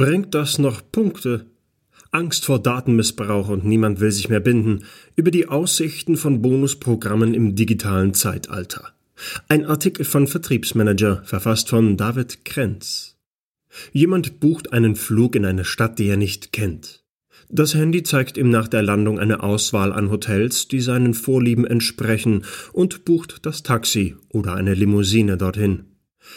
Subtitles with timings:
[0.00, 1.44] Bringt das noch Punkte?
[2.10, 4.84] Angst vor Datenmissbrauch und niemand will sich mehr binden
[5.14, 8.94] über die Aussichten von Bonusprogrammen im digitalen Zeitalter.
[9.48, 13.18] Ein Artikel von Vertriebsmanager, verfasst von David Krenz.
[13.92, 17.04] Jemand bucht einen Flug in eine Stadt, die er nicht kennt.
[17.50, 22.46] Das Handy zeigt ihm nach der Landung eine Auswahl an Hotels, die seinen Vorlieben entsprechen,
[22.72, 25.89] und bucht das Taxi oder eine Limousine dorthin.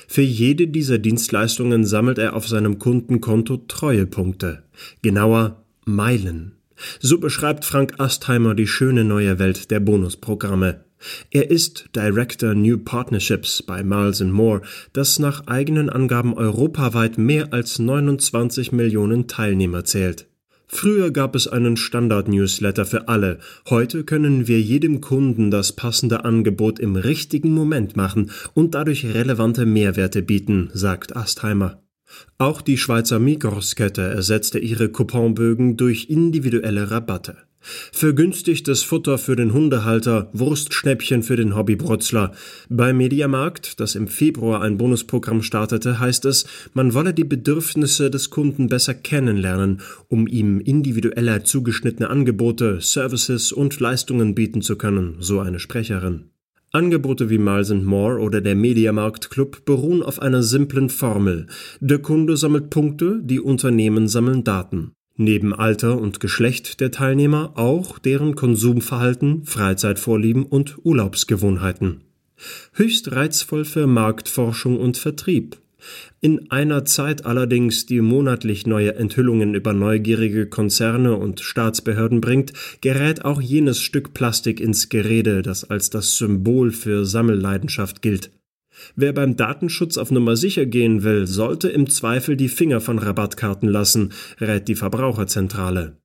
[0.07, 4.63] Für jede dieser Dienstleistungen sammelt er auf seinem Kundenkonto Treuepunkte,
[5.01, 6.53] genauer Meilen.
[6.99, 10.83] So beschreibt Frank Astheimer die schöne neue Welt der Bonusprogramme.
[11.31, 14.61] Er ist Director New Partnerships bei Miles Moore,
[14.93, 20.27] das nach eigenen Angaben europaweit mehr als 29 Millionen Teilnehmer zählt.
[20.73, 23.38] Früher gab es einen Standard-Newsletter für alle.
[23.70, 29.68] Heute können wir jedem Kunden das passende Angebot im richtigen Moment machen und dadurch relevante
[29.68, 31.84] Mehrwerte bieten, sagt Astheimer.
[32.40, 37.37] Auch die Schweizer Migros-Kette ersetzte ihre Couponbögen durch individuelle Rabatte.
[37.91, 42.33] Vergünstigtes Futter für den Hundehalter, Wurstschnäppchen für den Hobbybrutzler.
[42.69, 48.29] Bei Mediamarkt, das im Februar ein Bonusprogramm startete, heißt es, man wolle die Bedürfnisse des
[48.29, 55.39] Kunden besser kennenlernen, um ihm individueller zugeschnittene Angebote, Services und Leistungen bieten zu können, so
[55.39, 56.29] eine Sprecherin.
[56.75, 61.45] Angebote wie Miles More oder der Mediamarkt Club beruhen auf einer simplen Formel.
[61.79, 64.94] Der Kunde sammelt Punkte, die Unternehmen sammeln Daten.
[65.16, 72.01] Neben Alter und Geschlecht der Teilnehmer auch deren Konsumverhalten, Freizeitvorlieben und Urlaubsgewohnheiten.
[72.73, 75.57] Höchst reizvoll für Marktforschung und Vertrieb.
[76.22, 83.25] In einer Zeit allerdings, die monatlich neue Enthüllungen über neugierige Konzerne und Staatsbehörden bringt, gerät
[83.25, 88.31] auch jenes Stück Plastik ins Gerede, das als das Symbol für Sammelleidenschaft gilt.
[88.96, 93.70] Wer beim Datenschutz auf Nummer sicher gehen will, sollte im Zweifel die Finger von Rabattkarten
[93.70, 95.97] lassen, rät die Verbraucherzentrale.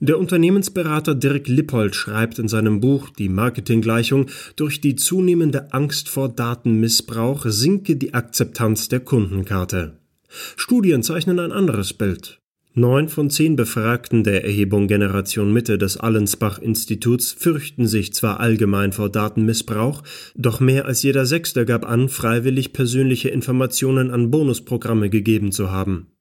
[0.00, 6.28] Der Unternehmensberater Dirk Lippold schreibt in seinem Buch Die Marketinggleichung, durch die zunehmende Angst vor
[6.28, 9.96] Datenmissbrauch sinke die Akzeptanz der Kundenkarte.
[10.56, 12.39] Studien zeichnen ein anderes Bild.
[12.74, 19.10] Neun von zehn Befragten der Erhebung Generation Mitte des Allensbach-Instituts fürchten sich zwar allgemein vor
[19.10, 20.04] Datenmissbrauch,
[20.36, 26.12] doch mehr als jeder Sechste gab an, freiwillig persönliche Informationen an Bonusprogramme gegeben zu haben.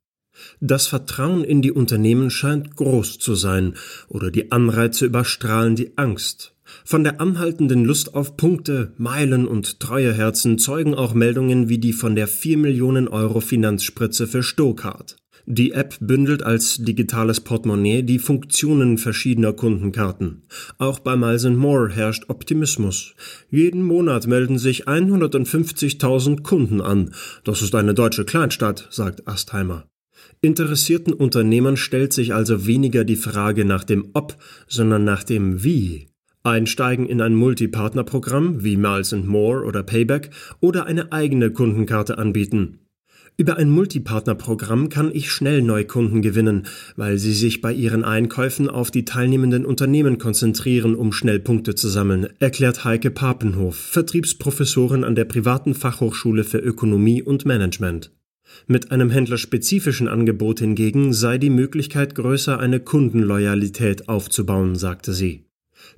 [0.59, 3.75] Das Vertrauen in die Unternehmen scheint groß zu sein,
[4.07, 6.55] oder die Anreize überstrahlen die Angst.
[6.83, 12.15] Von der anhaltenden Lust auf Punkte, Meilen und Treueherzen zeugen auch Meldungen wie die von
[12.15, 15.18] der 4 Millionen Euro Finanzspritze für Stokart.
[15.51, 20.43] Die App bündelt als digitales Portemonnaie die Funktionen verschiedener Kundenkarten.
[20.77, 23.15] Auch bei Miles More herrscht Optimismus.
[23.49, 27.15] Jeden Monat melden sich 150.000 Kunden an.
[27.43, 29.87] Das ist eine deutsche Kleinstadt, sagt Astheimer.
[30.39, 34.37] Interessierten Unternehmern stellt sich also weniger die Frage nach dem Ob,
[34.67, 36.09] sondern nach dem Wie.
[36.43, 40.29] Einsteigen in ein Multipartnerprogramm wie Miles More oder Payback
[40.59, 42.81] oder eine eigene Kundenkarte anbieten.
[43.39, 46.67] Über ein Multipartnerprogramm kann ich schnell Neukunden gewinnen,
[46.97, 51.87] weil sie sich bei ihren Einkäufen auf die teilnehmenden Unternehmen konzentrieren, um schnell Punkte zu
[51.87, 58.11] sammeln, erklärt Heike Papenhof, Vertriebsprofessorin an der privaten Fachhochschule für Ökonomie und Management.
[58.67, 65.48] Mit einem händlerspezifischen Angebot hingegen sei die Möglichkeit größer, eine Kundenloyalität aufzubauen, sagte sie.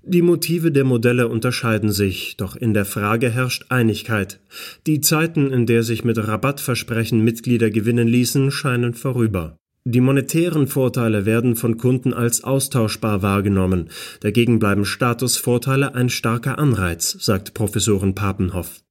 [0.03, 4.39] Die Motive der Modelle unterscheiden sich, doch in der Frage herrscht Einigkeit.
[4.87, 9.57] Die Zeiten, in der sich mit Rabattversprechen Mitglieder gewinnen ließen, scheinen vorüber.
[9.85, 13.89] Die monetären Vorteile werden von Kunden als austauschbar wahrgenommen,
[14.21, 18.81] dagegen bleiben Statusvorteile ein starker Anreiz, sagt Professorin Papenhoff.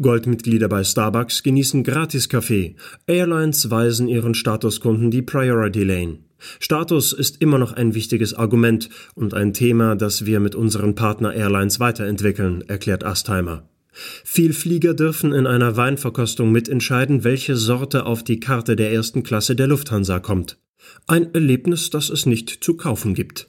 [0.00, 2.76] Goldmitglieder bei Starbucks genießen Gratiskaffee,
[3.06, 6.18] Airlines weisen ihren Statuskunden die Priority Lane.
[6.60, 11.34] Status ist immer noch ein wichtiges Argument und ein Thema, das wir mit unseren Partner
[11.34, 13.68] Airlines weiterentwickeln, erklärt Astheimer.
[14.24, 19.66] Vielflieger dürfen in einer Weinverkostung mitentscheiden, welche Sorte auf die Karte der ersten Klasse der
[19.66, 20.58] Lufthansa kommt.
[21.06, 23.48] Ein Erlebnis, das es nicht zu kaufen gibt.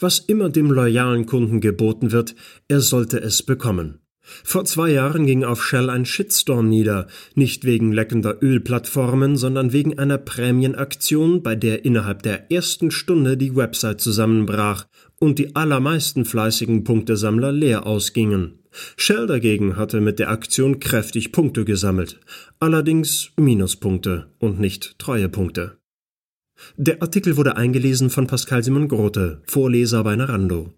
[0.00, 2.34] Was immer dem loyalen Kunden geboten wird,
[2.68, 4.00] er sollte es bekommen.
[4.42, 9.98] Vor zwei Jahren ging auf Shell ein Shitstorm nieder, nicht wegen leckender Ölplattformen, sondern wegen
[9.98, 14.86] einer Prämienaktion, bei der innerhalb der ersten Stunde die Website zusammenbrach
[15.20, 18.60] und die allermeisten fleißigen Punktesammler leer ausgingen.
[18.96, 22.18] Shell dagegen hatte mit der Aktion kräftig Punkte gesammelt,
[22.58, 25.78] allerdings Minuspunkte und nicht Treuepunkte.
[26.76, 30.72] Der Artikel wurde eingelesen von Pascal Simon Grote, Vorleser bei Narando.